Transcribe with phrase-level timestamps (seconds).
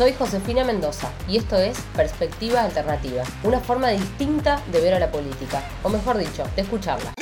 [0.00, 5.10] Soy Josefina Mendoza y esto es Perspectiva Alternativa, una forma distinta de ver a la
[5.10, 7.12] política, o mejor dicho, de escucharla.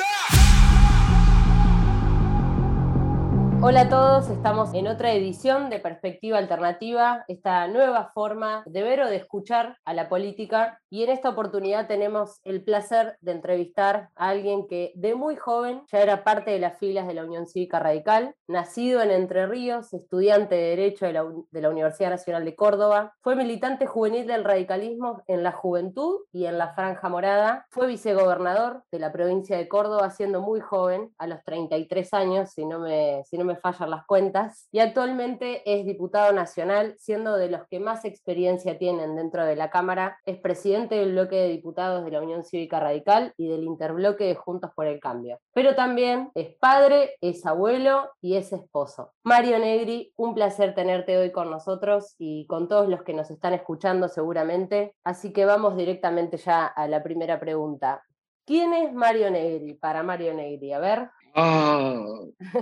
[3.60, 9.00] Hola a todos, estamos en otra edición de Perspectiva Alternativa, esta nueva forma de ver
[9.00, 14.10] o de escuchar a la política y en esta oportunidad tenemos el placer de entrevistar
[14.16, 17.46] a alguien que de muy joven ya era parte de las filas de la Unión
[17.46, 22.44] Cívica Radical, nacido en Entre Ríos, estudiante de Derecho de la, de la Universidad Nacional
[22.44, 27.66] de Córdoba, fue militante juvenil del radicalismo en la juventud y en la Franja Morada,
[27.70, 32.64] fue vicegobernador de la provincia de Córdoba siendo muy joven, a los 33 años, si
[32.64, 37.50] no me, si no me fallan las cuentas, y actualmente es diputado nacional, siendo de
[37.50, 42.04] los que más experiencia tienen dentro de la Cámara, es presidente del bloque de diputados
[42.04, 45.40] de la Unión Cívica Radical y del interbloque de Juntos por el Cambio.
[45.52, 49.12] Pero también es padre, es abuelo y es esposo.
[49.24, 53.54] Mario Negri, un placer tenerte hoy con nosotros y con todos los que nos están
[53.54, 54.94] escuchando seguramente.
[55.02, 58.04] Así que vamos directamente ya a la primera pregunta.
[58.46, 60.72] ¿Quién es Mario Negri para Mario Negri?
[60.72, 61.08] A ver.
[61.34, 62.00] Ah,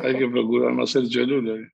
[0.02, 1.56] hay que procurar no ser cholulo.
[1.56, 1.70] ¿eh?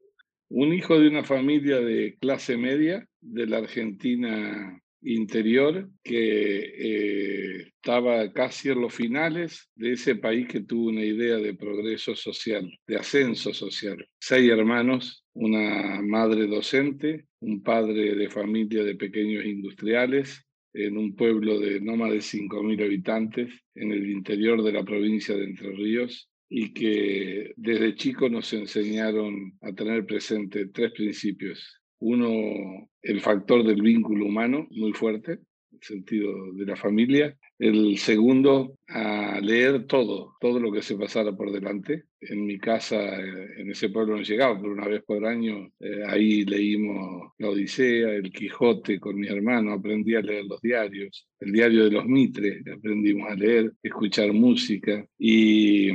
[0.51, 8.33] Un hijo de una familia de clase media de la Argentina interior que eh, estaba
[8.33, 12.97] casi en los finales de ese país que tuvo una idea de progreso social, de
[12.97, 14.07] ascenso social.
[14.21, 21.59] Seis hermanos, una madre docente, un padre de familia de pequeños industriales, en un pueblo
[21.59, 26.31] de no más de 5.000 habitantes en el interior de la provincia de Entre Ríos
[26.49, 31.82] y que desde chico nos enseñaron a tener presente tres principios.
[32.05, 35.39] Uno, el factor del vínculo humano, muy fuerte,
[35.71, 37.37] el sentido de la familia.
[37.61, 42.07] El segundo, a leer todo, todo lo que se pasara por delante.
[42.21, 46.03] En mi casa, eh, en ese pueblo no llegaba, pero una vez por año eh,
[46.09, 51.53] ahí leímos La Odisea, El Quijote con mi hermano, aprendí a leer los diarios, el
[51.53, 55.89] diario de los Mitres, aprendimos a leer, escuchar música y,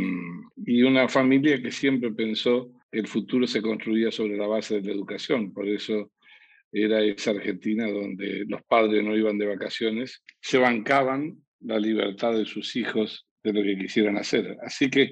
[0.66, 4.94] y una familia que siempre pensó el futuro se construía sobre la base de la
[4.94, 6.12] educación, por eso
[6.72, 12.46] era esa Argentina donde los padres no iban de vacaciones, se bancaban la libertad de
[12.46, 14.58] sus hijos de lo que quisieran hacer.
[14.62, 15.12] Así que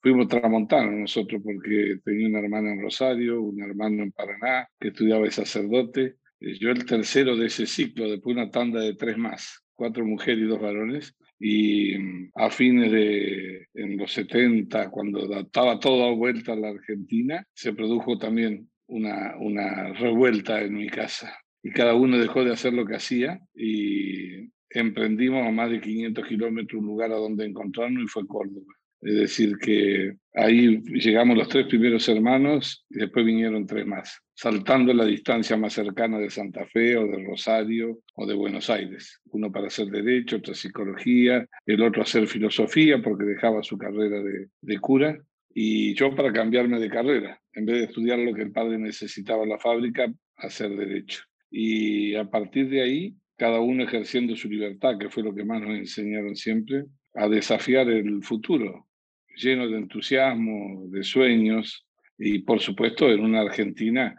[0.00, 5.24] fuimos tramontanos nosotros porque tenía una hermana en Rosario, un hermano en Paraná que estudiaba
[5.24, 6.16] de sacerdote.
[6.40, 10.44] Eh, yo el tercero de ese ciclo, después una tanda de tres más, cuatro mujeres
[10.44, 11.16] y dos varones.
[11.44, 17.44] Y mm, a fines de en los 70, cuando estaba toda vuelta a la Argentina,
[17.52, 21.36] se produjo también una, una revuelta en mi casa.
[21.62, 26.26] Y cada uno dejó de hacer lo que hacía y emprendimos a más de 500
[26.26, 28.74] kilómetros un lugar a donde encontrarnos y fue Córdoba.
[29.00, 34.92] Es decir, que ahí llegamos los tres primeros hermanos y después vinieron tres más, saltando
[34.92, 39.20] la distancia más cercana de Santa Fe o de Rosario o de Buenos Aires.
[39.26, 44.48] Uno para hacer derecho, otro psicología, el otro hacer filosofía porque dejaba su carrera de,
[44.60, 45.16] de cura
[45.54, 49.44] y yo para cambiarme de carrera, en vez de estudiar lo que el padre necesitaba
[49.44, 51.22] en la fábrica, hacer derecho.
[51.48, 55.60] Y a partir de ahí, cada uno ejerciendo su libertad, que fue lo que más
[55.62, 58.88] nos enseñaron siempre, a desafiar el futuro,
[59.36, 61.86] lleno de entusiasmo, de sueños,
[62.18, 64.16] y por supuesto en una Argentina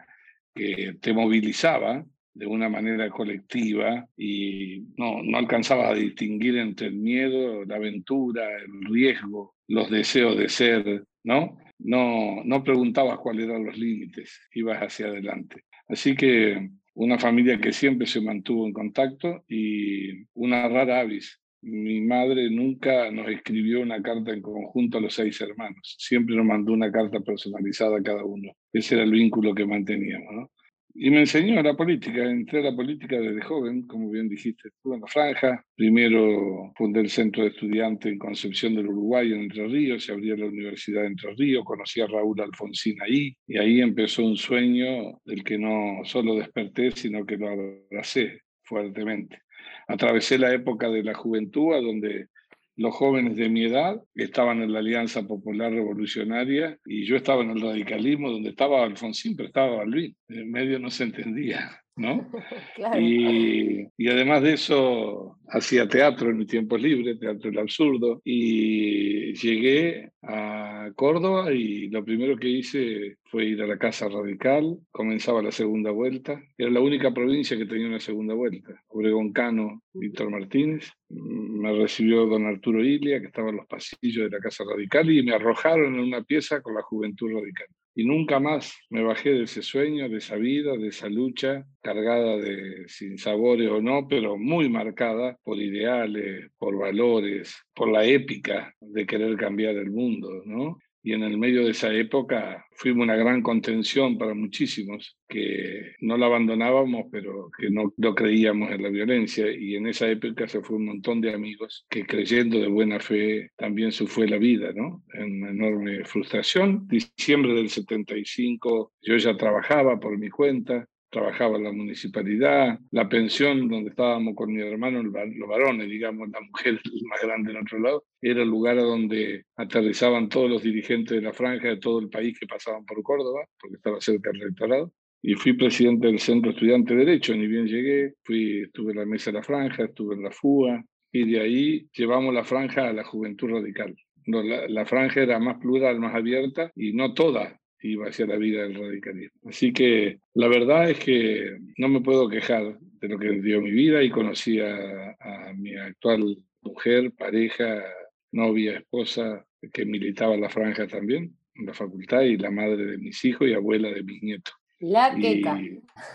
[0.54, 2.04] que te movilizaba
[2.34, 8.48] de una manera colectiva y no, no alcanzabas a distinguir entre el miedo, la aventura,
[8.58, 11.56] el riesgo, los deseos de ser, ¿no?
[11.78, 15.64] No, no preguntabas cuáles eran los límites, ibas hacia adelante.
[15.88, 21.40] Así que una familia que siempre se mantuvo en contacto y una rara avis.
[21.66, 26.44] Mi madre nunca nos escribió una carta en conjunto a los seis hermanos, siempre nos
[26.44, 28.52] mandó una carta personalizada a cada uno.
[28.70, 30.50] Ese era el vínculo que manteníamos.
[30.96, 34.94] Y me enseñó la política, entré a la política desde joven, como bien dijiste, estuve
[34.94, 35.64] en la franja.
[35.74, 40.36] Primero fundé el centro de estudiantes en Concepción del Uruguay, en Entre Ríos, se abrió
[40.36, 45.18] la Universidad de Entre Ríos, conocí a Raúl Alfonsín ahí, y ahí empezó un sueño
[45.24, 49.38] del que no solo desperté, sino que lo abracé fuertemente.
[49.86, 52.28] Atravesé la época de la juventud, donde
[52.76, 57.50] los jóvenes de mi edad estaban en la Alianza Popular Revolucionaria y yo estaba en
[57.50, 60.16] el radicalismo donde estaba Alfonsín, pero estaba Balbín.
[60.28, 62.28] En medio no se entendía, ¿no?
[63.00, 69.34] y, y, además de eso, hacía teatro en mi tiempo libre, teatro del absurdo, y
[69.34, 75.42] llegué a Córdoba y lo primero que hice fue ir a la Casa Radical, comenzaba
[75.42, 80.30] la segunda vuelta, era la única provincia que tenía una segunda vuelta, Obregón Cano, Víctor
[80.30, 85.10] Martínez, me recibió don Arturo Ilia, que estaba en los pasillos de la Casa Radical,
[85.10, 87.68] y me arrojaron en una pieza con la Juventud Radical.
[87.94, 92.36] Y nunca más me bajé de ese sueño, de esa vida, de esa lucha, cargada
[92.36, 98.74] de sin sabores o no, pero muy marcada por ideales, por valores, por la épica
[98.80, 100.78] de querer cambiar el mundo, ¿no?
[101.04, 106.16] Y en el medio de esa época fuimos una gran contención para muchísimos que no
[106.16, 109.52] la abandonábamos, pero que no, no, creíamos en la violencia.
[109.52, 113.50] Y en esa época se fue un montón de amigos que creyendo de buena fe
[113.54, 115.04] también se fue la vida, ¿no?
[115.12, 116.88] En una enorme frustración.
[116.88, 123.68] Diciembre del 75 yo ya trabajaba por mi cuenta, trabajaba en la municipalidad, la pensión
[123.68, 128.04] donde estábamos con mi hermano, los varones, digamos, la mujer más grande en otro lado,
[128.20, 132.08] era el lugar a donde aterrizaban todos los dirigentes de la franja de todo el
[132.08, 134.92] país que pasaban por Córdoba, porque estaba cerca del rectorado.
[135.22, 139.06] Y fui presidente del Centro Estudiante de Derecho, ni bien llegué, fui, estuve en la
[139.06, 142.92] mesa de la franja, estuve en la fuga, y de ahí llevamos la franja a
[142.92, 143.94] la juventud radical.
[144.26, 148.36] No, la, la, franja era más plural, más abierta y no toda iba hacia la
[148.36, 149.48] vida del radicalismo.
[149.48, 153.70] Así que la verdad es que no me puedo quejar de lo que dio mi
[153.70, 155.14] vida y conocí a,
[155.54, 157.84] mi actual mujer, pareja,
[158.32, 162.98] novia, esposa, que militaba en la franja también, en la facultad, y la madre de
[162.98, 164.54] mis hijos y abuela de mis nietos.
[164.80, 165.60] La queca.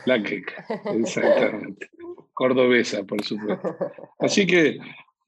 [0.06, 1.90] La queca, exactamente.
[2.34, 3.78] Cordobesa, por supuesto.
[4.20, 4.80] Así que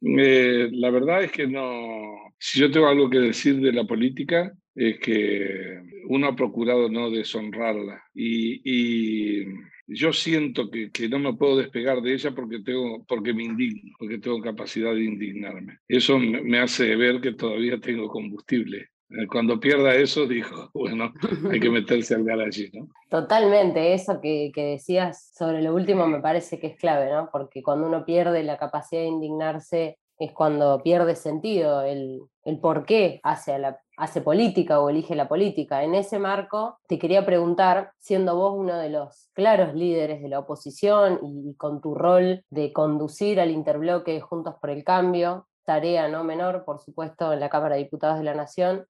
[0.01, 4.51] eh, la verdad es que no, si yo tengo algo que decir de la política,
[4.75, 9.45] es que uno ha procurado no deshonrarla y,
[9.93, 13.91] yo siento que, que, no me puedo despegar de ella porque, tengo, porque me indigno,
[13.99, 15.79] porque tengo capacidad de indignarme.
[15.85, 18.91] Eso me hace ver que todavía tengo combustible.
[19.11, 21.11] Eh, cuando pierda eso, dijo, bueno,
[21.51, 22.87] hay que meterse al allí, ¿no?
[23.09, 27.29] Totalmente, eso que, que, decías sobre lo último me parece que es clave, ¿no?
[27.31, 32.85] Porque cuando uno pierde la capacidad de indignarse es cuando pierde sentido el, el por
[32.85, 35.83] qué hace, la, hace política o elige la política.
[35.83, 40.39] En ese marco, te quería preguntar, siendo vos uno de los claros líderes de la
[40.39, 46.23] oposición y, con tu rol de conducir al interbloque Juntos por el Cambio, tarea no
[46.23, 48.87] menor, por supuesto, en la Cámara de Diputados de la Nación,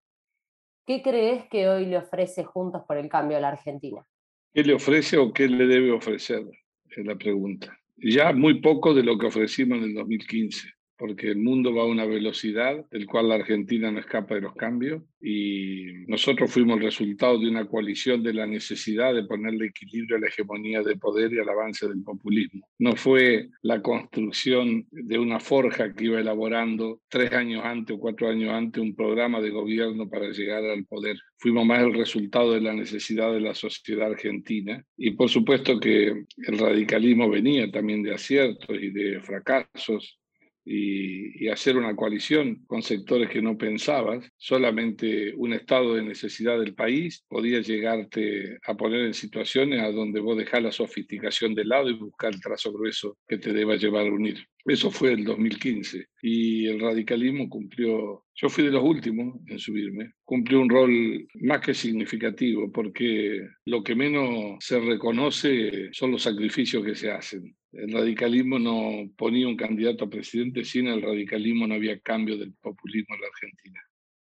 [0.87, 4.05] ¿qué crees que hoy le ofrece Juntos por el Cambio a la Argentina?
[4.53, 6.45] ¿Qué le ofrece o qué le debe ofrecer?
[6.89, 7.77] Es la pregunta.
[7.97, 10.69] Ya muy poco de lo que ofrecimos en el 2015
[11.01, 14.53] porque el mundo va a una velocidad del cual la Argentina no escapa de los
[14.53, 20.17] cambios y nosotros fuimos el resultado de una coalición de la necesidad de ponerle equilibrio
[20.17, 22.69] a la hegemonía de poder y al avance del populismo.
[22.77, 28.29] No fue la construcción de una forja que iba elaborando tres años antes o cuatro
[28.29, 31.17] años antes un programa de gobierno para llegar al poder.
[31.37, 36.09] Fuimos más el resultado de la necesidad de la sociedad argentina y por supuesto que
[36.09, 40.20] el radicalismo venía también de aciertos y de fracasos
[40.65, 46.75] y, hacer una coalición con sectores que no pensabas, solamente un estado de necesidad del
[46.75, 51.89] país podía llegarte a poner en situaciones a donde vos dejás la sofisticación de lado
[51.89, 54.45] y buscar el trazo grueso que te deba llevar a unir.
[54.65, 60.13] Eso fue el 2015 y el radicalismo cumplió, yo fui de los últimos en subirme,
[60.23, 66.85] cumplió un rol más que significativo porque lo que menos se reconoce son los sacrificios
[66.85, 67.55] que se hacen.
[67.73, 72.53] El radicalismo no ponía un candidato a presidente, sin el radicalismo no había cambio del
[72.53, 73.81] populismo en la Argentina.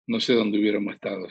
[0.07, 1.29] No sé dónde hubiéramos estado.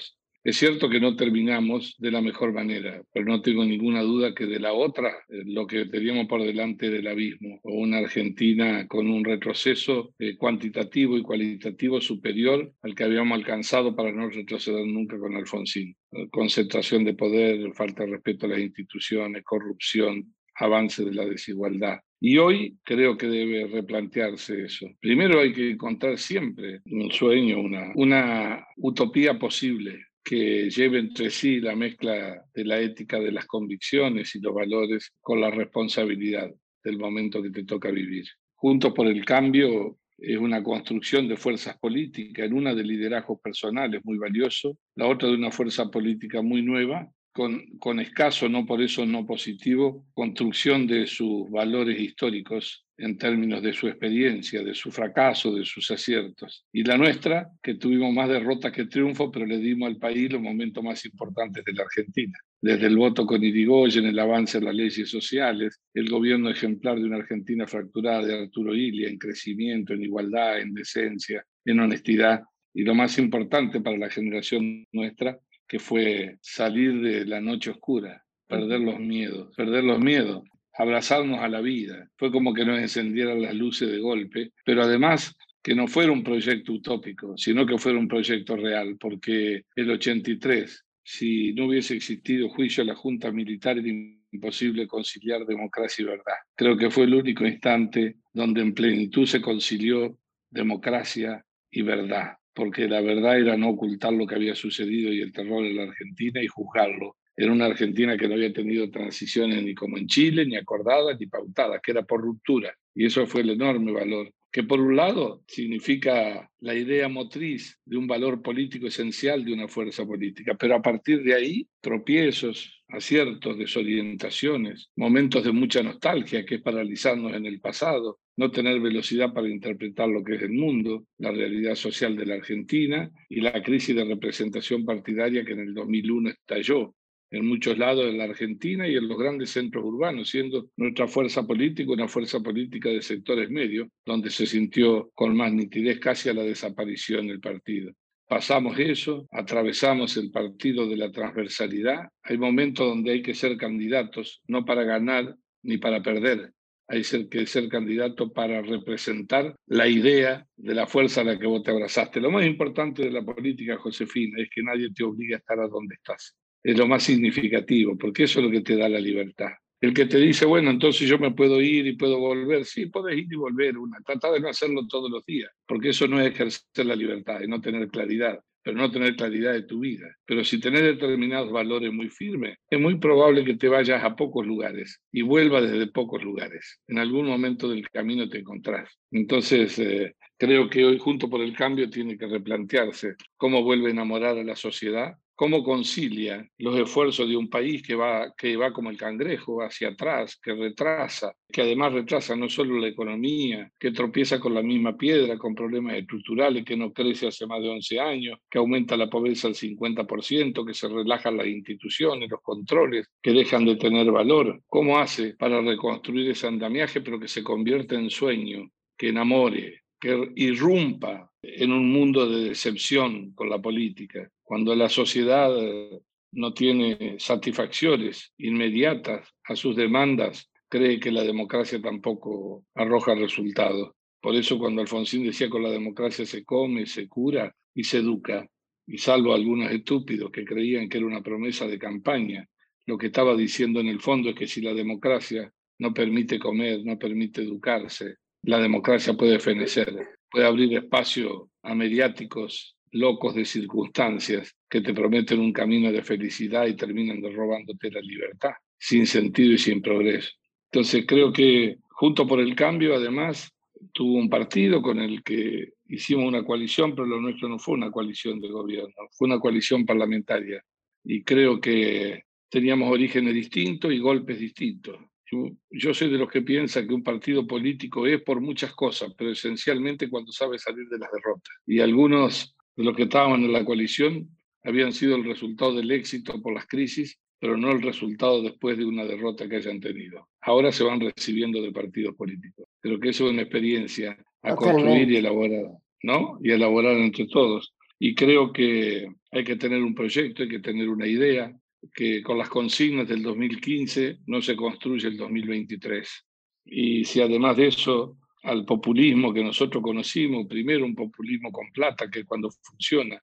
[0.48, 4.46] Es cierto que no terminamos de la mejor manera, pero no tengo ninguna duda que
[4.46, 9.10] de la otra, eh, lo que teníamos por delante del abismo, o una Argentina con
[9.10, 15.20] un retroceso eh, cuantitativo y cualitativo superior al que habíamos alcanzado para no retroceder nunca
[15.20, 15.98] con Alfonsín.
[16.32, 22.00] Concentración de poder, falta de respeto a las instituciones, corrupción, avance de la desigualdad.
[22.20, 24.88] Y hoy creo que debe replantearse eso.
[25.00, 31.62] Primero hay que encontrar siempre un sueño, una, una utopía posible que lleve entre sí
[31.62, 36.50] la mezcla de la ética de las convicciones y los valores con la responsabilidad
[36.84, 38.26] del momento que te toca vivir.
[38.56, 44.02] Juntos por el cambio es una construcción de fuerzas políticas, en una de liderazgos personales
[44.04, 47.08] muy valioso, la otra de una fuerza política muy nueva
[47.38, 53.74] con, escaso, no por eso no positivo, construcción de sus valores históricos en términos de
[53.74, 56.66] su experiencia, de su fracaso, de sus aciertos.
[56.74, 60.42] Y la nuestra, que tuvimos más derrotas que triunfo, pero le dimos al país los
[60.42, 62.40] momentos más importantes de la Argentina.
[62.60, 67.06] Desde el voto con Irigoyen, el avance en las leyes sociales, el gobierno ejemplar de
[67.06, 72.42] una Argentina fracturada de Arturo Ilia, en crecimiento, en igualdad, en decencia, en honestidad.
[72.74, 78.24] Y lo más importante para la generación nuestra, que fue salir de la noche oscura,
[78.48, 80.44] perder los miedos, perder los miedos,
[80.74, 82.10] abrazarnos a la vida.
[82.18, 86.24] Fue como que nos encendieran las luces de golpe, pero además que no fuera un
[86.24, 92.50] proyecto utópico, sino que fuera un proyecto real, porque el 83 si no hubiese existido
[92.50, 93.88] juicio a la Junta Militar era
[94.30, 96.36] imposible conciliar democracia y verdad.
[96.54, 100.18] Creo que fue el único instante donde en plenitud se concilió
[100.50, 105.32] democracia y verdad, porque la verdad era no ocultar lo que había sucedido y el
[105.32, 107.16] terror en la Argentina y juzgarlo.
[107.36, 111.28] Era una Argentina que no había tenido transiciones ni como en Chile, ni acordadas, ni
[111.28, 112.76] pautadas, que era por ruptura.
[112.96, 117.96] Y eso fue el enorme valor que por un lado significa la idea motriz de
[117.96, 123.56] un valor político esencial de una fuerza política, pero a partir de ahí tropiezos, aciertos,
[123.58, 129.50] desorientaciones, momentos de mucha nostalgia, que es paralizarnos en el pasado, no tener velocidad para
[129.50, 133.96] interpretar lo que es el mundo, la realidad social de la Argentina y la crisis
[133.96, 136.94] de representación partidaria que en el 2001 estalló
[137.32, 141.46] en muchos lados de la Argentina y en los grandes centros urbanos, siendo nuestra fuerza
[141.46, 146.34] política una fuerza política de sectores medios, donde se sintió con más nitidez casi a
[146.34, 147.92] la desaparición del partido.
[148.30, 152.08] Pasamos eso, atravesamos el partido de la transversalidad.
[152.24, 156.52] Hay momentos donde hay que ser candidatos, no para ganar ni para perder.
[156.88, 161.64] Hay que ser candidato para representar la idea de la fuerza a la que vos
[161.64, 162.22] te abrazaste.
[162.22, 165.68] Lo más importante de la política, Josefina, es que nadie te obliga a estar a
[165.68, 166.36] donde estás
[166.68, 169.52] es lo más significativo, porque eso es lo que te da la libertad.
[169.80, 173.18] El que te dice, bueno, entonces yo me puedo ir y puedo volver, sí, puedes
[173.18, 174.00] ir y volver, una.
[174.02, 177.48] trata de no hacerlo todos los días, porque eso no es ejercer la libertad, es
[177.48, 180.14] no tener claridad, pero no tener claridad de tu vida.
[180.26, 184.46] Pero si tenés determinados valores muy firmes, es muy probable que te vayas a pocos
[184.46, 186.82] lugares y vuelvas desde pocos lugares.
[186.86, 188.90] En algún momento del camino te encontrás.
[189.10, 193.92] Entonces, eh, creo que hoy, junto por el cambio, tiene que replantearse cómo vuelve a
[193.92, 198.74] enamorar a la sociedad cómo concilia los esfuerzos de un país que va, que va
[198.74, 203.92] como el cangrejo hacia atrás, que retrasa, que además retrasa no solo la economía, que
[203.92, 208.00] tropieza con la misma piedra, con problemas estructurales, que no crece hace más de 11
[208.00, 213.32] años, que aumenta la pobreza al 50%, que se relajan las instituciones, los controles, que
[213.32, 214.64] dejan de tener valor.
[214.66, 220.32] ¿Cómo hace para reconstruir ese andamiaje, pero que se convierta en sueño, que enamore, que
[220.36, 226.02] irrumpa en un mundo de decepción con la política, cuando la sociedad eh,
[226.34, 233.92] no tiene satisfacciones inmediatas a sus demandas, cree que la democracia tampoco arroja resultados.
[234.22, 238.46] Por eso cuando Alfonsín decía con la democracia se come, se cura y se educa,
[238.86, 242.48] y salvo algunos estúpidos que creían que era una promesa de campaña,
[242.86, 246.84] lo que estaba diciendo en el fondo es que si la democracia no permite comer,
[246.84, 254.56] no permite educarse, la democracia puede fenecer, puede abrir espacio a mediáticos locos de circunstancias
[254.70, 259.58] que te prometen un camino de felicidad y terminan robándote la libertad, sin sentido y
[259.58, 260.32] sin progreso.
[260.72, 263.52] Entonces creo que junto por el cambio, además,
[263.94, 267.92] tuvo un partido con el que hicimos una coalición, pero lo nuestro no fue una
[267.92, 270.64] coalición de gobierno, fue una coalición parlamentaria.
[271.04, 274.98] Y creo que teníamos orígenes distintos y golpes distintos.
[275.30, 279.32] Yo, soy de los que piensa que un partido político es por muchas cosas, pero
[279.32, 281.54] esencialmente cuando sabe salir de las derrotas.
[281.66, 284.30] Y algunos de los que estaban en la coalición
[284.64, 288.86] habían sido el resultado del éxito por las crisis, pero no el resultado después de
[288.86, 290.30] una derrota que hayan tenido.
[290.42, 292.68] Ahora se van recibiendo de partidos políticos.
[292.80, 295.72] Creo que eso es una experiencia a construir y elaborar,
[296.04, 296.40] ¿no?
[296.42, 297.74] Y elaborar entre todos.
[298.00, 301.54] Y creo que hay que tener un proyecto, hay que tener una idea,
[301.94, 306.26] que con las consignas del 2015 no se construye el 2023.
[306.66, 312.10] Y si además de eso al populismo que nosotros conocimos, primero un populismo con plata,
[312.10, 313.22] que cuando funciona,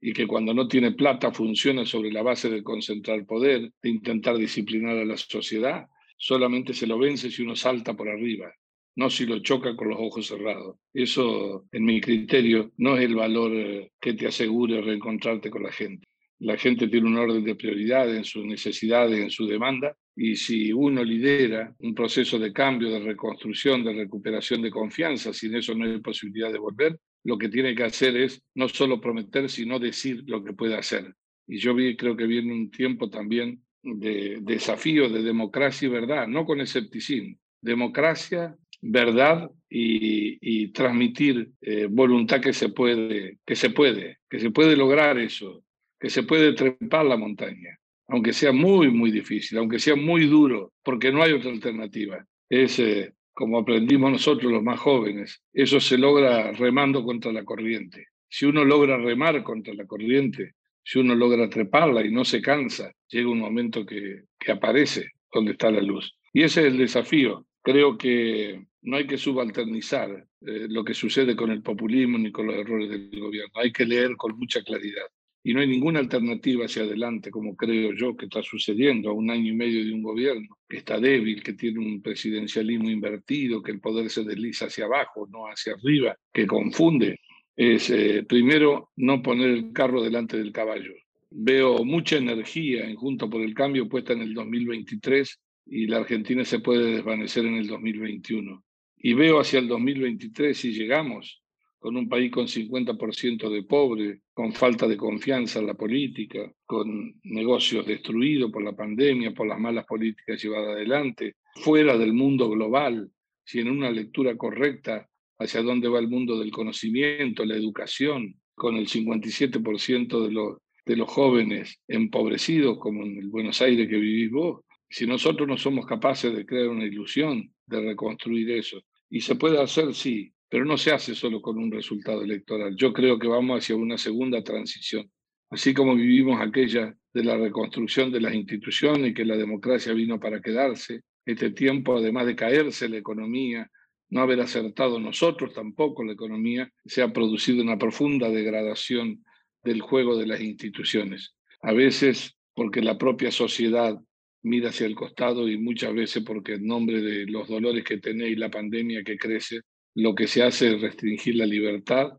[0.00, 4.36] y que cuando no tiene plata funciona sobre la base de concentrar poder, de intentar
[4.36, 5.86] disciplinar a la sociedad,
[6.16, 8.52] solamente se lo vence si uno salta por arriba,
[8.96, 10.76] no si lo choca con los ojos cerrados.
[10.92, 15.72] Eso, en mi criterio, no es el valor eh, que te asegure reencontrarte con la
[15.72, 16.06] gente
[16.38, 20.72] la gente tiene un orden de prioridades en sus necesidades, en su demanda, y si
[20.72, 25.84] uno lidera un proceso de cambio, de reconstrucción, de recuperación de confianza, sin eso no
[25.84, 30.24] hay posibilidad de volver, lo que tiene que hacer es no solo prometer, sino decir
[30.26, 31.14] lo que puede hacer.
[31.46, 36.44] Y yo creo que viene un tiempo también de desafío de democracia y verdad, no
[36.44, 37.36] con escepticismo.
[37.60, 44.76] Democracia, verdad y, transmitir eh, voluntad que se puede, que se puede, que se puede
[44.76, 45.64] lograr eso
[45.98, 50.72] que se puede trepar la montaña, aunque sea muy, muy difícil, aunque sea muy duro,
[50.82, 52.24] porque no hay otra alternativa.
[52.48, 58.06] Es eh, como aprendimos nosotros los más jóvenes, eso se logra remando contra la corriente.
[58.28, 62.92] Si uno logra remar contra la corriente, si uno logra treparla y no se cansa,
[63.08, 66.16] llega un momento que, aparece donde está la luz.
[66.32, 67.44] Y ese es el desafío.
[67.60, 72.46] Creo que no hay que subalternizar eh, lo que sucede con el populismo ni con
[72.46, 73.52] los errores del gobierno.
[73.56, 75.06] Hay que leer con mucha claridad
[75.46, 79.30] y no hay ninguna alternativa hacia adelante, como creo yo que está sucediendo a un
[79.30, 83.70] año y medio de un gobierno que está débil, que tiene un presidencialismo invertido, que
[83.70, 87.20] el poder se desliza hacia abajo, no hacia arriba, que confunde,
[87.54, 90.92] es eh, primero no poner el carro delante del caballo.
[91.30, 96.44] Veo mucha energía en Junto por el Cambio puesta en el 2023 y la Argentina
[96.44, 98.64] se puede desvanecer en el 2021.
[98.96, 101.40] Y veo hacia el 2023 si llegamos
[101.86, 107.14] con un país con 50% de pobres, con falta de confianza en la política, con
[107.22, 113.08] negocios destruidos por la pandemia, por las malas políticas llevadas adelante, fuera del mundo global,
[113.44, 118.74] si en una lectura correcta hacia dónde va el mundo del conocimiento, la educación, con
[118.74, 124.32] el 57% de los, de los jóvenes empobrecidos, como en el Buenos Aires que vivís
[124.32, 129.36] vos, si nosotros no somos capaces de crear una ilusión, de reconstruir eso, y se
[129.36, 132.76] puede hacer, sí, pero no se hace solo con un resultado electoral.
[132.76, 135.10] Yo creo que vamos hacia una segunda transición.
[135.50, 140.40] Así como vivimos aquella de la reconstrucción de las instituciones que la democracia vino para
[140.40, 143.70] quedarse, este tiempo, además de caerse la economía,
[144.10, 149.24] no haber acertado nosotros tampoco la economía, se ha producido una profunda degradación
[149.64, 151.34] del juego de las instituciones.
[151.62, 153.98] A veces porque la propia sociedad
[154.42, 158.38] mira hacia el costado y muchas veces porque en nombre de los dolores que tenéis,
[158.38, 159.62] la pandemia que crece,
[159.96, 162.12] lo que se hace es restringir la libertad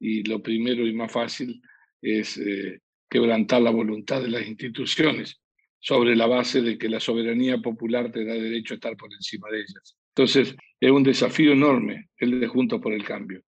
[0.00, 1.60] y lo primero y más fácil
[2.00, 5.38] es eh, quebrantar la voluntad de las instituciones
[5.78, 9.48] sobre la base de que la soberanía popular te da derecho a estar por encima
[9.50, 9.96] de ellas.
[10.14, 13.42] Entonces, es un desafío enorme el de Juntos por el Cambio.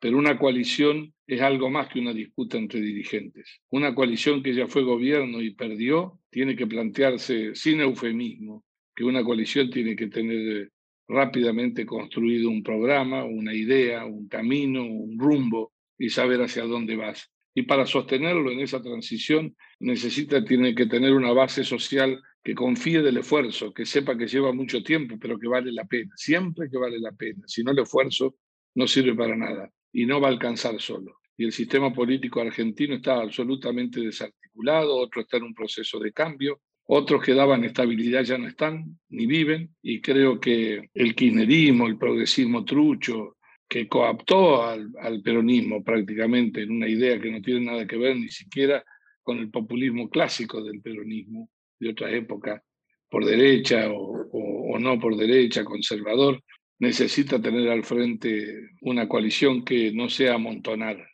[0.00, 3.60] Pero una coalición es algo más que una disputa entre dirigentes.
[3.70, 8.64] Una coalición que ya fue gobierno y perdió tiene que plantearse sin eufemismo
[8.94, 10.70] que una coalición tiene que tener
[11.08, 17.30] rápidamente construido un programa, una idea, un camino, un rumbo y saber hacia dónde vas.
[17.54, 23.02] Y para sostenerlo en esa transición necesita, tiene que tener una base social que confíe
[23.02, 26.76] del esfuerzo, que sepa que lleva mucho tiempo, pero que vale la pena, siempre que
[26.76, 27.42] vale la pena.
[27.46, 28.36] Si no el esfuerzo
[28.74, 31.18] no sirve para nada y no va a alcanzar solo.
[31.38, 36.60] Y el sistema político argentino está absolutamente desarticulado, otro está en un proceso de cambio,
[36.86, 41.98] otros que daban estabilidad ya no están ni viven y creo que el kirchnerismo, el
[41.98, 43.36] progresismo trucho,
[43.68, 48.28] que coaptó al, peronismo prácticamente en una idea que no tiene nada que ver ni
[48.28, 48.84] siquiera
[49.22, 52.62] con el populismo clásico del peronismo de otras épocas,
[53.10, 56.40] por derecha o, o no por derecha, conservador,
[56.78, 61.04] necesita tener al frente una coalición que no sea amontonar,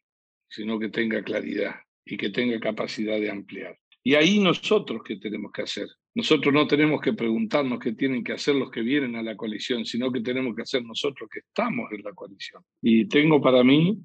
[0.48, 3.78] sino que tenga claridad y que tenga capacidad de ampliar.
[4.02, 5.88] Y ahí nosotros qué tenemos que hacer.
[6.14, 9.84] Nosotros no tenemos que preguntarnos qué tienen que hacer los que vienen a la coalición,
[9.84, 12.62] sino que tenemos que hacer nosotros que estamos en la coalición.
[12.82, 13.98] Y tengo para mí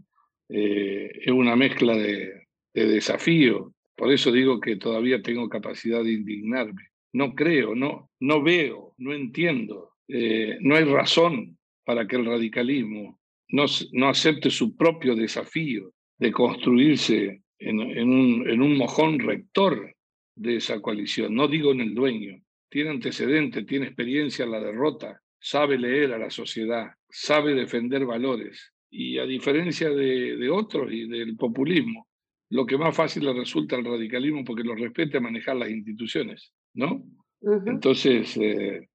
[0.50, 3.74] eh, una mezcla de, desafío.
[3.96, 6.90] Por eso digo que todavía tengo capacidad de indignarme.
[7.14, 9.94] No creo, no, no veo, no entiendo.
[10.08, 16.32] Eh, no hay razón para que el radicalismo no, no acepte su propio desafío de
[16.32, 19.96] construirse en, un, en un mojón rector
[20.36, 25.22] de esa coalición, no digo en el dueño, tiene antecedentes, tiene experiencia en la derrota,
[25.40, 28.74] sabe leer a la sociedad, sabe defender valores.
[28.90, 32.08] Y a diferencia de, de otros y del populismo,
[32.50, 37.04] lo que más fácil le resulta al radicalismo porque lo respete manejar las instituciones, ¿no?
[37.42, 38.88] Entonces, eh,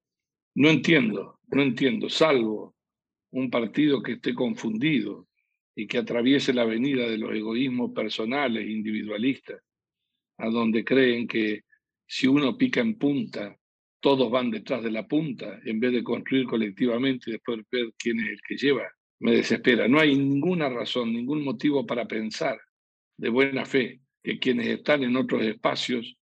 [0.55, 2.75] no entiendo, no entiendo, salvo
[3.31, 5.27] un partido que esté confundido,
[5.75, 9.61] y que atraviese la avenida de los egoísmos personales, individualistas,
[10.37, 11.63] a donde creen que
[12.05, 13.57] si uno pica en punta,
[13.99, 18.19] todos van detrás de la punta, en vez de construir colectivamente y después ver quién
[18.19, 18.91] es el que lleva.
[19.19, 19.87] Me desespera.
[19.87, 22.59] No hay ninguna razón, ningún motivo para pensar
[23.17, 26.17] de buena fe que quienes están en otros espacios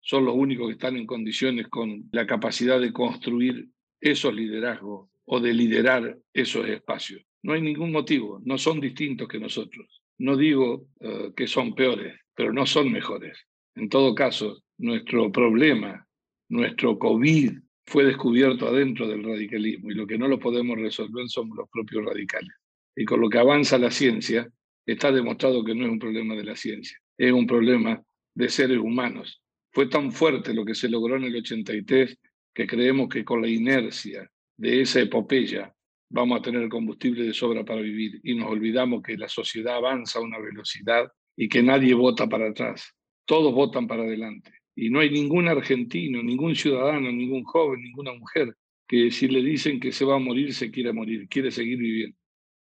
[0.00, 3.68] son los únicos que están en condiciones con la capacidad de construir
[4.00, 7.22] esos liderazgos o de liderar esos espacios.
[7.44, 10.02] No hay ningún motivo, no son distintos que nosotros.
[10.16, 13.38] No digo eh, que son peores, pero no son mejores.
[13.74, 16.06] En todo caso, nuestro problema,
[16.48, 17.52] nuestro COVID,
[17.84, 22.06] fue descubierto adentro del radicalismo y lo que no lo podemos resolver somos los propios
[22.06, 22.54] radicales.
[22.96, 24.48] Y con lo que avanza la ciencia,
[24.86, 28.02] está demostrado que no es un problema de la ciencia, es un problema
[28.34, 29.42] de seres humanos.
[29.70, 32.18] Fue tan fuerte lo que se logró en el 83
[32.54, 35.74] que creemos que con la inercia de esa epopeya
[36.08, 40.18] vamos a tener combustible de sobra para vivir y nos olvidamos que la sociedad avanza
[40.18, 44.52] a una velocidad y que nadie vota para atrás, todos votan para adelante.
[44.76, 49.80] Y no hay ningún argentino, ningún ciudadano, ningún joven, ninguna mujer que si le dicen
[49.80, 52.16] que se va a morir, se quiere morir, quiere seguir viviendo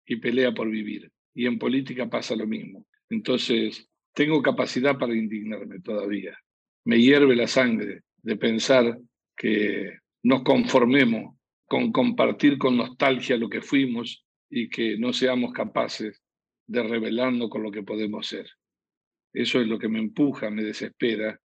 [0.06, 1.12] y pelea por vivir.
[1.34, 2.86] Y en política pasa lo mismo.
[3.10, 6.38] Entonces, tengo capacidad para indignarme todavía.
[6.86, 9.00] Me hierve la sangre de pensar
[9.38, 11.36] que nos conformemos
[11.70, 16.22] con compartir con nostalgia lo que fuimos y que no seamos capaces
[16.66, 18.50] de revelarnos con lo que podemos ser.
[19.32, 21.40] Eso es lo que me empuja, me desespera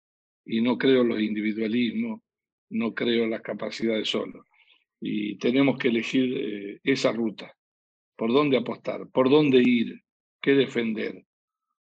[0.44, 2.20] y no creo en los individualismos,
[2.68, 4.44] no creo en las capacidades solo.
[5.00, 7.56] Y tenemos que elegir eh, esa ruta,
[8.14, 10.02] por dónde apostar, por dónde ir,
[10.42, 11.24] qué defender,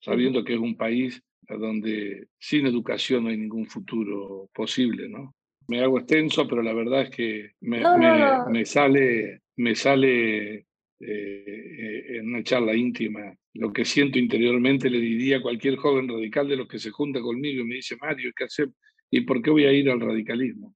[0.02, 5.34] sabiendo que es un país donde sin educación no hay ningún futuro posible, ¿no?
[5.67, 7.82] Me hago extenso, pero la verdad es que me,
[8.49, 10.65] me, sale, me sale eh,
[10.99, 16.47] eh, en una charla íntima lo que siento interiormente, le diría a cualquier joven radical
[16.47, 18.69] de los que se junta conmigo y me dice, Mario, ¿qué hacer?
[19.10, 20.75] ¿Y por qué voy a ir al radicalismo?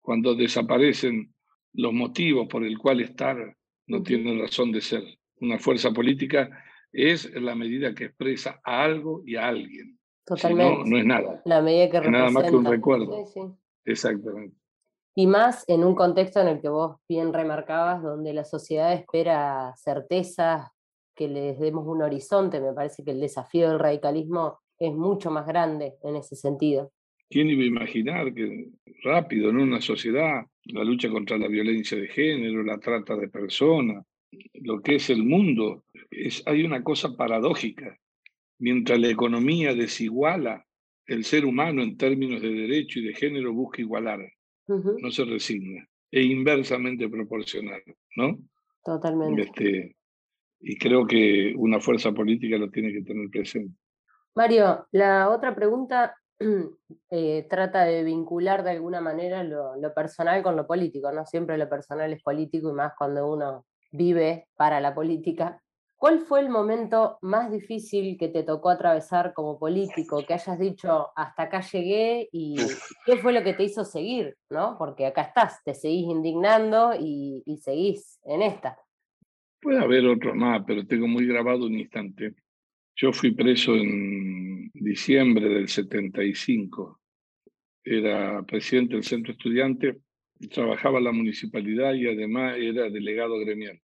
[0.00, 1.34] Cuando desaparecen
[1.74, 3.54] los motivos por el cual estar
[3.86, 5.02] no tiene razón de ser.
[5.40, 9.98] Una fuerza política es la medida que expresa a algo y a alguien.
[10.24, 10.78] Totalmente.
[10.78, 11.42] no, no es nada.
[11.44, 13.26] La medida que Nada más que un recuerdo.
[13.26, 13.40] Sí, sí.
[13.88, 14.56] Exactamente.
[15.16, 19.74] Y más en un contexto en el que vos bien remarcabas, donde la sociedad espera
[19.76, 20.70] certezas,
[21.16, 25.46] que les demos un horizonte, me parece que el desafío del radicalismo es mucho más
[25.46, 26.92] grande en ese sentido.
[27.28, 28.70] ¿Quién iba a imaginar que
[29.02, 34.04] rápido en una sociedad la lucha contra la violencia de género, la trata de personas,
[34.54, 37.98] lo que es el mundo, es, hay una cosa paradójica.
[38.60, 40.67] Mientras la economía desiguala,
[41.08, 44.20] el ser humano en términos de derecho y de género busca igualar,
[44.66, 47.82] no se resigna, e inversamente proporcional,
[48.16, 48.38] ¿no?
[48.84, 49.42] Totalmente.
[49.42, 49.96] Este,
[50.60, 53.74] y creo que una fuerza política lo tiene que tener presente.
[54.34, 56.14] Mario, la otra pregunta
[57.10, 61.24] eh, trata de vincular de alguna manera lo, personal con lo político, ¿no?
[61.24, 65.62] Siempre lo personal es político y más cuando uno vive para la política.
[65.98, 70.24] ¿Cuál fue el momento más difícil que te tocó atravesar como político?
[70.24, 72.54] Que hayas dicho, hasta acá llegué y
[73.04, 74.76] qué fue lo que te hizo seguir, ¿no?
[74.78, 78.78] Porque acá estás, te seguís indignando y, y seguís en esta.
[79.60, 82.36] Puede haber otro más, pero tengo muy grabado un instante.
[82.94, 87.00] Yo fui preso en diciembre del 75.
[87.82, 89.98] Era presidente del centro estudiante,
[90.52, 93.80] trabajaba en la municipalidad y además era delegado gremial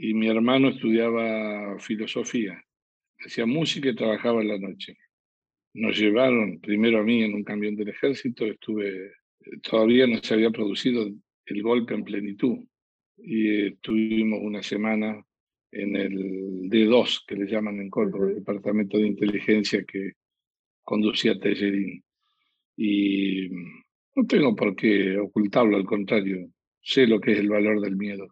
[0.00, 2.62] y mi hermano estudiaba filosofía,
[3.18, 4.96] hacía música y trabajaba en la noche.
[5.74, 9.12] Nos llevaron primero a mí en un camión del ejército, estuve,
[9.62, 11.10] todavía no se había producido
[11.46, 12.58] el golpe en plenitud
[13.16, 15.20] y estuvimos una semana
[15.72, 20.12] en el D2, que le llaman en Córdoba, el departamento de inteligencia que
[20.84, 22.04] conducía Tellerín.
[22.76, 23.48] Y
[24.14, 26.48] no tengo por qué ocultarlo, al contrario,
[26.80, 28.28] sé lo que es el valor del miedo.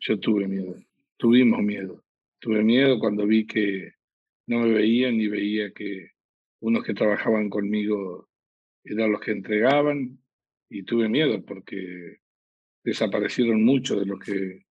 [0.00, 0.76] Yo tuve miedo
[1.18, 2.02] tuvimos miedo.
[2.38, 3.92] Tuve miedo cuando vi que
[4.46, 6.12] no me veían y veía que
[6.60, 8.28] unos que trabajaban conmigo
[8.84, 10.18] eran los que entregaban
[10.70, 12.18] y tuve miedo porque
[12.82, 14.62] desaparecieron muchos de los que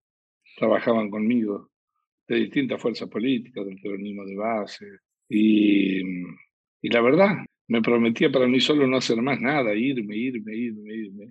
[0.56, 1.70] trabajaban conmigo
[2.26, 4.86] de distintas fuerzas políticas, del peronismo de base.
[5.28, 7.36] Y, y la verdad,
[7.68, 11.30] me prometía para mí solo no hacer más nada, irme, irme, irme, irme.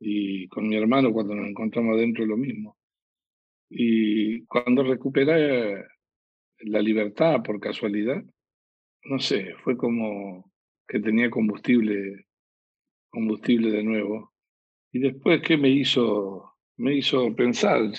[0.00, 2.76] Y con mi hermano cuando nos encontramos adentro lo mismo.
[3.70, 5.84] Y cuando recuperé
[6.58, 8.22] la libertad por casualidad,
[9.04, 10.52] no sé, fue como
[10.88, 12.26] que tenía combustible,
[13.10, 14.32] combustible de nuevo.
[14.92, 16.52] Y después, ¿qué me hizo?
[16.76, 17.92] Me hizo pensar.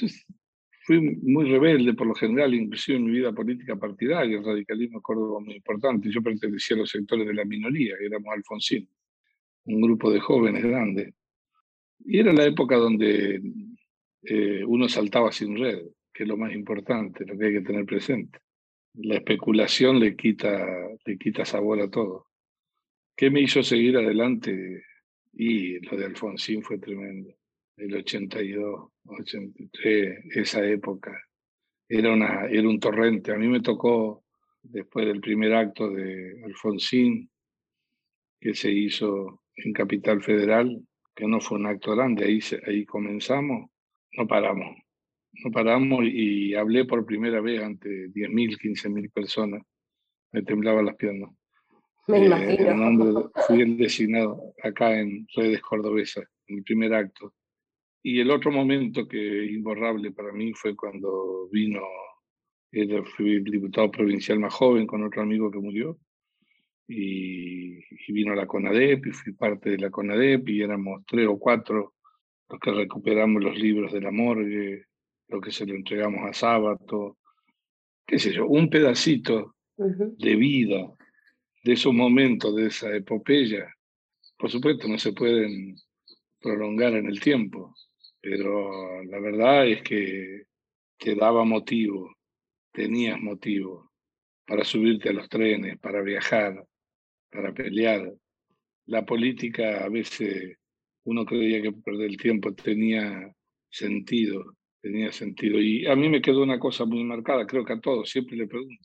[0.85, 5.39] fui muy rebelde por lo general, inclusive en mi vida política partidaria, el radicalismo Córdoba
[5.39, 6.09] muy importante.
[6.11, 8.89] Yo pertenecía a los sectores de la minoría, éramos Alfonsín,
[9.65, 11.13] un grupo de jóvenes grandes.
[11.99, 13.41] Y era la época donde
[14.23, 17.85] eh, uno saltaba sin red, que es lo más importante, lo que hay que tener
[17.85, 18.39] presente.
[18.93, 20.67] La especulación le quita,
[21.05, 22.27] le quita sabor a todo.
[23.15, 24.83] ¿Qué me hizo seguir adelante?
[25.33, 27.33] Y lo de Alfonsín fue tremendo.
[27.77, 31.17] El 82, 83, esa época.
[31.87, 33.31] Era, una, era un torrente.
[33.31, 34.23] A mí me tocó,
[34.61, 37.29] después del primer acto de Alfonsín,
[38.39, 40.81] que se hizo en Capital Federal,
[41.15, 43.70] que no fue un acto grande, ahí, ahí comenzamos,
[44.13, 44.77] no paramos.
[45.43, 49.63] No paramos y hablé por primera vez ante 10.000, 15.000 personas.
[50.31, 51.31] Me temblaban las piernas.
[52.07, 53.31] Me eh, imagino.
[53.47, 57.33] fui el designado acá en Redes Cordobesas, en mi primer acto.
[58.03, 61.81] Y el otro momento que imborrable para mí fue cuando vino,
[62.71, 65.97] era, fui el diputado provincial más joven con otro amigo que murió,
[66.87, 71.37] y, y, vino la CONADEP, y fui parte de la CONADEP, y éramos tres o
[71.37, 71.93] cuatro
[72.51, 74.85] los que recuperamos los libros de la morgue,
[75.29, 77.17] lo que se lo entregamos a Sábato,
[78.05, 80.93] qué sé yo, un pedacito de vida
[81.63, 83.73] de esos momentos, de esa epopeya,
[84.37, 85.75] por supuesto no se pueden
[86.41, 87.73] prolongar en el tiempo,
[88.19, 90.43] pero la verdad es que
[90.97, 92.17] te daba motivo,
[92.73, 93.91] tenías motivo
[94.45, 96.65] para subirte a los trenes, para viajar,
[97.29, 98.13] para pelear.
[98.87, 100.57] La política a veces
[101.03, 103.33] uno creía que perder el tiempo tenía
[103.69, 105.59] sentido, tenía sentido.
[105.59, 108.47] Y a mí me quedó una cosa muy marcada, creo que a todos, siempre le
[108.47, 108.83] pregunto.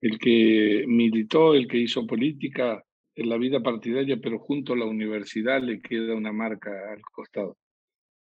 [0.00, 2.82] El que militó, el que hizo política
[3.14, 7.56] en la vida partidaria, pero junto a la universidad le queda una marca al costado.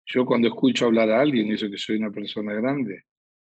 [0.06, 3.04] Yo cuando escucho hablar a alguien, eso que soy una persona grande,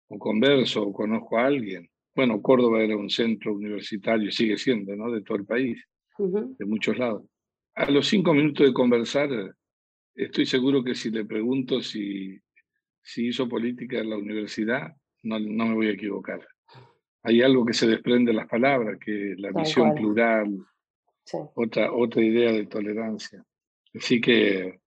[0.09, 5.13] o converso, o conozco a alguien, bueno, Córdoba era un centro universitario, sigue siendo, ¿no?
[5.13, 5.85] De todo el país,
[6.19, 7.25] de muchos lados.
[7.75, 9.29] A los cinco minutos de conversar,
[10.17, 12.41] estoy seguro que si le pregunto si,
[13.03, 16.47] si hizo política en la universidad, no, no me voy a equivocar.
[17.23, 20.59] Hay algo que se desprende de las palabras, que la visión plural,
[21.55, 23.45] otra, otra idea de tolerancia.
[23.95, 24.81] Así que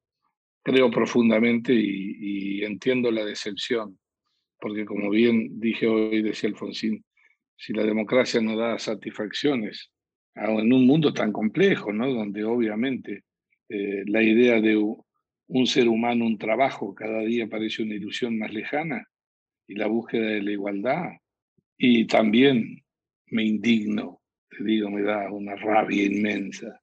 [0.63, 3.97] creo profundamente y, entiendo la decepción,
[4.59, 7.03] porque como bien dije hoy, decía Alfonsín,
[7.57, 9.91] si la democracia no da satisfacciones,
[10.35, 12.07] en un mundo tan complejo, ¿no?
[12.13, 13.23] donde obviamente
[13.67, 14.77] eh, la idea de
[15.49, 19.07] un ser humano, un trabajo, cada día parece una ilusión más lejana,
[19.67, 21.09] y la búsqueda de la igualdad.
[21.77, 22.83] Y también
[23.27, 26.79] me indigno, te digo, me da una rabia inmensa,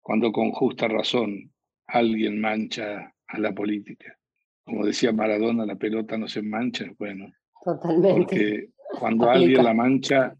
[0.00, 1.52] cuando con justa razón
[1.86, 4.16] alguien mancha a la política.
[4.64, 7.32] Como decía Maradona, la pelota no se mancha, bueno.
[7.64, 8.14] Totalmente.
[8.14, 10.36] Porque cuando alguien la mancha,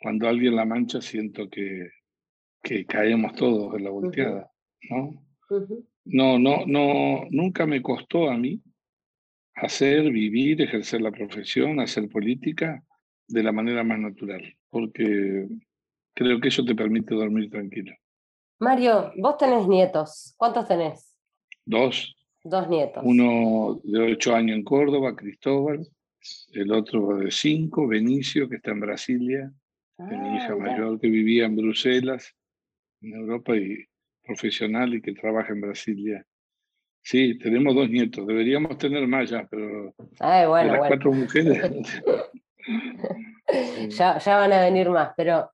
[0.00, 1.90] cuando alguien la mancha, siento que,
[2.62, 4.50] que caemos todos en la volteada,
[4.88, 5.22] ¿no?
[6.04, 8.60] No, no, no, nunca me costó a mí
[9.54, 12.82] hacer, vivir, ejercer la profesión, hacer política
[13.26, 15.46] de la manera más natural, porque
[16.14, 17.92] creo que eso te permite dormir tranquilo.
[18.58, 20.34] Mario, vos tenés nietos.
[20.36, 21.16] ¿Cuántos tenés?
[21.64, 22.14] Dos.
[22.42, 23.02] Dos nietos.
[23.04, 25.86] Uno de ocho años en Córdoba, Cristóbal,
[26.52, 29.52] el otro de cinco, Benicio, que está en Brasilia,
[29.98, 32.34] mi hija ah, mayor que vivía en Bruselas,
[33.00, 33.84] en Europa, y
[34.24, 36.26] profesional y que trabaja en Brasilia.
[37.02, 41.60] Sí, tenemos dos nietos, deberíamos tener más ya, pero Ay, bueno, las cuatro mujeres.
[43.88, 45.50] ya, ya van a venir más, pero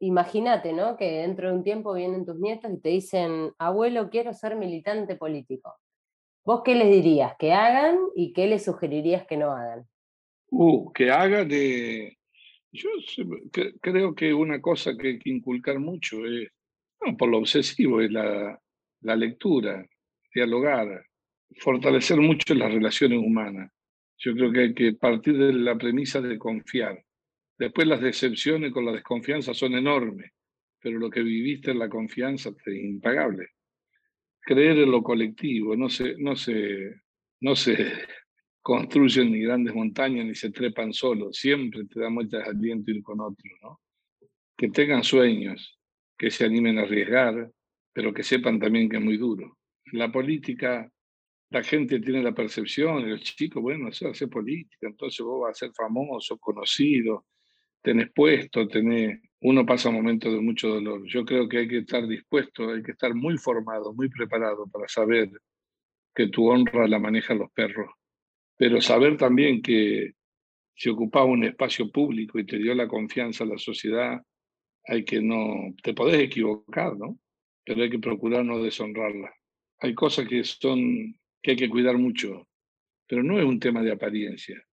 [0.00, 0.96] imagínate, ¿no?
[0.96, 5.16] Que dentro de un tiempo vienen tus nietos y te dicen, abuelo, quiero ser militante
[5.16, 5.74] político.
[6.44, 9.86] ¿Vos qué les dirías que hagan y qué les sugerirías que no hagan?
[10.50, 12.18] Uh, que hagan de...
[12.70, 12.88] Yo
[13.80, 16.48] creo que una cosa que hay que inculcar mucho es,
[17.18, 18.58] por lo obsesivo, es la,
[19.02, 19.86] la lectura,
[20.34, 21.06] dialogar,
[21.58, 23.70] fortalecer mucho las relaciones humanas.
[24.18, 27.04] Yo creo que hay que partir de la premisa de confiar.
[27.58, 30.32] Después las decepciones con la desconfianza son enormes,
[30.80, 33.48] pero lo que viviste en la confianza es impagable.
[34.40, 36.94] Creer en lo colectivo, no se, no se,
[37.40, 37.76] no se
[38.62, 43.20] construyen ni grandes montañas ni se trepan solos, siempre te da muchas aliento ir con
[43.20, 43.80] otro, ¿no?
[44.56, 45.78] Que tengan sueños,
[46.24, 47.50] que se animen a arriesgar,
[47.92, 49.58] pero que sepan también que es muy duro
[49.92, 50.90] la política,
[51.50, 55.66] la gente tiene la percepción, el chico, bueno, eso hace política, entonces vos vas a
[55.66, 57.26] ser famoso, conocido,
[57.80, 61.04] tenés puesto, tenés, uno pasa momentos de mucho dolor.
[61.06, 64.88] Yo creo que hay que estar dispuesto, hay que estar muy formado, muy preparado para
[64.88, 65.30] saber
[66.14, 67.90] que tu honra la manejan los perros,
[68.56, 70.12] pero saber también que
[70.74, 74.20] si ocupaba un espacio público y te dio la confianza a la sociedad,
[74.86, 77.18] hay que no, te podés equivocar, ¿no?
[77.64, 79.34] Pero hay que procurar no deshonrarla
[79.84, 82.48] hay cosas que son que hay que cuidar mucho,
[83.06, 84.64] pero no es un tema de apariencia.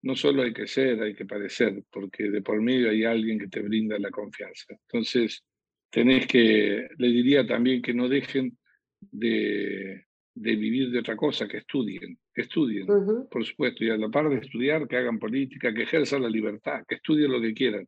[0.00, 3.48] No solo hay que ser, hay que parecer, porque de por medio hay alguien que
[3.48, 4.74] te brinda la confianza.
[4.88, 5.44] Entonces,
[5.90, 8.56] tenés que, le diría también que no dejen
[9.00, 12.86] de, de vivir de otra cosa, que estudien, que estudien,
[13.30, 16.84] por supuesto, y a la par de estudiar, que hagan política, que ejerzan la libertad,
[16.88, 17.86] que estudien lo que quieran.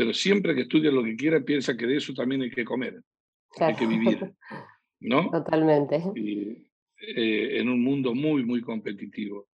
[0.00, 3.02] Pero siempre que estudien lo que quieran, piensa que de eso también hay que comer,
[3.58, 4.32] hay que vivir.
[5.00, 5.30] ¿no?
[5.30, 6.02] Totalmente.
[6.14, 9.50] Y, eh, en un mundo muy, muy competitivo.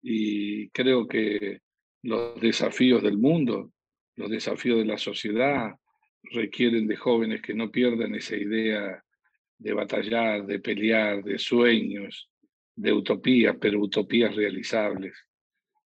[0.00, 1.60] Y creo que
[2.04, 3.70] los desafíos del mundo,
[4.16, 5.74] los desafíos de la sociedad,
[6.22, 9.04] requieren de jóvenes que no pierdan esa idea
[9.58, 12.30] de batallar, de pelear, de sueños,
[12.74, 15.12] de utopías, pero utopías realizables,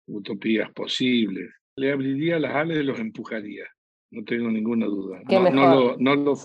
[0.09, 1.51] utopías posibles.
[1.75, 3.65] Le abriría las alas y los empujaría,
[4.15, 5.21] no tengo ninguna duda.
[5.29, 6.37] No, no, no, lo,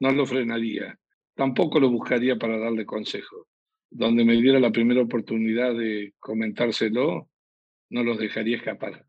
[0.00, 0.98] no lo frenaría
[1.38, 3.46] tampoco lo buscaría para darle consejo.
[3.90, 7.28] Donde me diera la primera oportunidad de comentárselo,
[7.90, 9.06] no los dejaría escapar.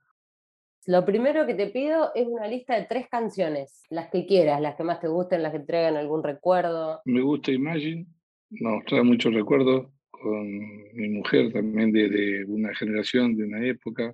[0.85, 4.75] Lo primero que te pido es una lista de tres canciones, las que quieras, las
[4.75, 7.01] que más te gusten, las que traigan algún recuerdo.
[7.03, 8.05] Me gusta Imagine,
[8.51, 10.47] nos trae muchos recuerdos con
[10.93, 14.13] mi mujer también de, una generación, de una época.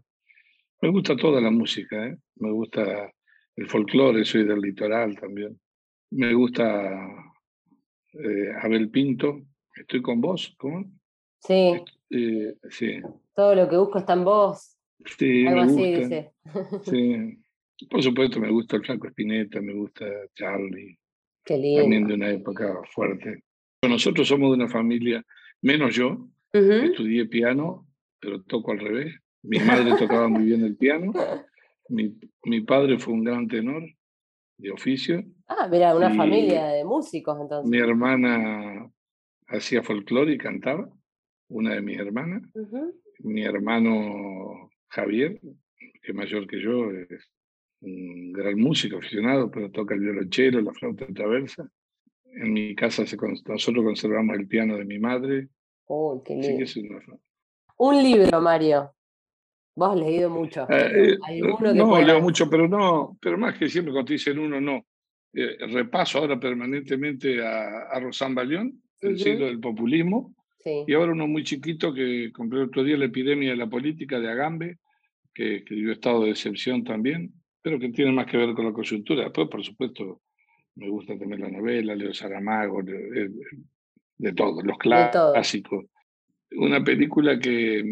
[0.82, 2.18] Me gusta toda la música, ¿eh?
[2.38, 3.12] me gusta
[3.56, 5.60] el folclore, soy del litoral también.
[6.12, 6.63] Me gusta
[8.13, 9.41] eh, Abel Pinto,
[9.76, 10.86] estoy con vos, ¿cómo?
[11.39, 11.82] Sí.
[12.10, 13.02] Eh, sí.
[13.36, 14.78] Todo lo que busco está en vos.
[15.18, 16.32] Sí, Algo así dice.
[16.84, 17.39] Sí.
[17.89, 20.98] Por supuesto, me gusta el Franco Espineta, me gusta Charlie.
[21.44, 21.82] Qué lindo.
[21.82, 23.44] También de una época fuerte.
[23.82, 25.24] Nosotros somos de una familia,
[25.62, 27.86] menos yo, estudié piano,
[28.20, 29.15] pero toco al revés.
[29.44, 31.12] Mi madre tocaba muy bien el piano.
[31.89, 33.84] Mi, mi padre fue un gran tenor
[34.58, 35.24] de oficio.
[35.48, 37.69] Ah, mira, una familia de músicos entonces.
[37.69, 38.89] Mi hermana
[39.48, 40.89] hacía folclore y cantaba,
[41.50, 42.41] una de mis hermanas.
[43.19, 45.39] Mi hermano Javier,
[45.80, 47.32] que es mayor que yo, es
[47.82, 51.69] un gran músico aficionado, pero toca el violonchelo, la flauta traversa.
[52.26, 55.50] En mi casa se, nosotros conservamos el piano de mi madre.
[55.86, 57.19] Oh, qué lindo.
[57.78, 58.91] Un libro, Mario.
[59.76, 60.66] Vos has leído mucho.
[60.70, 61.42] Eh, eh,
[61.74, 64.86] no, leo mucho, pero no, pero más que siempre cuando te dicen uno, no.
[65.34, 70.34] Eh, repaso ahora permanentemente a, a Rosán Balión, El siglo del populismo,
[70.64, 74.32] y ahora uno muy chiquito que compré otro día La epidemia de la política de
[74.32, 74.78] Agambe,
[75.34, 78.72] que, que dio estado de excepción también, pero que tiene más que ver con la
[78.72, 79.26] coyuntura.
[79.26, 80.22] Después, por supuesto,
[80.76, 83.30] me gusta también la novela, Leo Saramago, de,
[84.18, 85.86] de, todo, los clásicos.
[86.58, 87.84] Una película que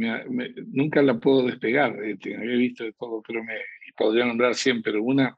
[0.67, 3.55] nunca la puedo despegar, este, había visto de todo, pero me
[3.97, 5.37] podría nombrar siempre una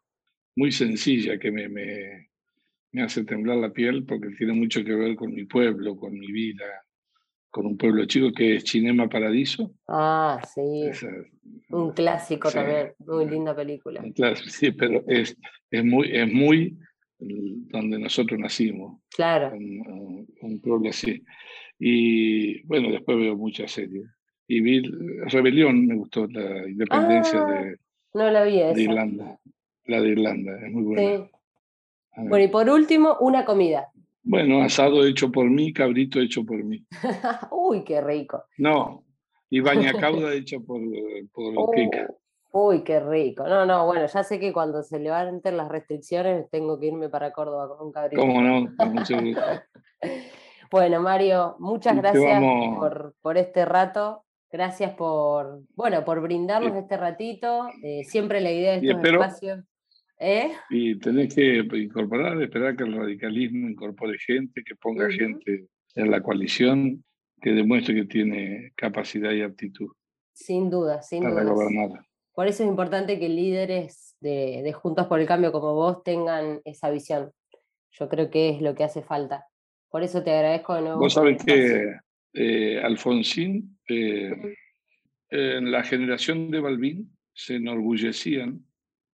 [0.55, 2.29] muy sencilla que me, me,
[2.91, 6.31] me hace temblar la piel porque tiene mucho que ver con mi pueblo, con mi
[6.31, 6.65] vida,
[7.49, 9.71] con un pueblo chico que es Cinema Paradiso.
[9.87, 10.89] Ah, sí.
[11.69, 14.03] un clásico también, muy linda película.
[14.47, 15.37] sí, pero es,
[15.71, 16.77] es, muy, es muy
[17.17, 19.01] donde nosotros nacimos.
[19.15, 19.53] Claro.
[19.55, 21.23] Un, pueblo así.
[21.79, 24.05] Y bueno, después veo muchas series.
[24.47, 24.81] Y vi
[25.27, 27.77] Rebelión, me gustó la independencia ah, de,
[28.13, 29.39] no la vi de Irlanda.
[29.85, 31.01] La de Irlanda, es muy buena.
[31.01, 31.31] Sí.
[32.17, 33.89] Bueno, y por último, una comida.
[34.23, 36.85] Bueno, asado hecho por mí, cabrito hecho por mí.
[37.51, 38.45] Uy, qué rico.
[38.57, 39.05] No,
[39.49, 40.81] y bañacauda hecho por,
[41.33, 41.71] por oh,
[42.53, 43.45] Uy, qué rico.
[43.47, 47.33] No, no, bueno, ya sé que cuando se levanten las restricciones tengo que irme para
[47.33, 48.21] Córdoba con un cabrito.
[48.21, 48.61] ¿Cómo no?
[48.61, 49.15] mucho
[50.75, 52.43] bueno, Mario, muchas gracias
[52.77, 54.25] por, por, este rato.
[54.51, 57.69] Gracias por, bueno, por brindarnos este ratito.
[57.81, 59.63] Eh, siempre la idea de estos espacios
[60.19, 60.51] ¿Eh?
[60.69, 66.21] Y tenés que incorporar, esperar que el radicalismo incorpore gente, que ponga gente en la
[66.21, 67.05] coalición,
[67.41, 69.93] que demuestre que tiene capacidad y aptitud.
[70.33, 72.05] Sin duda, sin para gobernar.
[72.33, 76.59] Por eso es importante que líderes de, de Juntos por el Cambio como vos tengan
[76.65, 77.31] esa visión.
[77.91, 79.47] Yo creo que es lo que hace falta.
[79.95, 80.99] Por eso te agradezco de nuevo.
[80.99, 81.95] Vos sabés que
[82.33, 84.57] eh, Alfonsín, eh,
[85.29, 88.59] en la generación de Balbín, se enorgullecían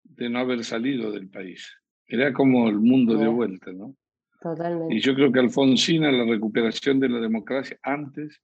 [0.02, 1.72] de no haber salido del país.
[2.08, 3.96] Era como el mundo de vuelta, ¿no?
[4.42, 4.96] Totalmente.
[4.96, 8.42] Y yo creo que Alfonsín, la recuperación de la democracia, antes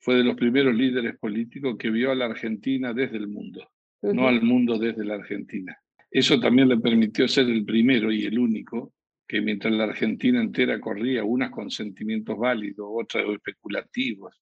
[0.00, 3.66] fue de los primeros líderes políticos que vio a la Argentina desde el mundo,
[4.02, 5.78] no al mundo desde la Argentina.
[6.10, 8.92] Eso también le permitió ser el primero y el único
[9.30, 14.34] que mientras la Argentina entera corría, unas con sentimientos válidos, otras especulativos,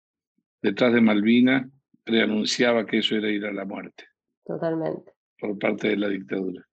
[0.61, 1.69] detrás de Malvina,
[2.05, 4.05] preanunciaba que eso era ir a la muerte.
[4.45, 6.65] Totalmente por parte de la dictadura.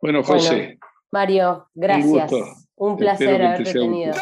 [0.00, 0.78] Bueno, José.
[1.10, 2.32] Mario, gracias.
[2.76, 4.14] Un, placer haberte tenido.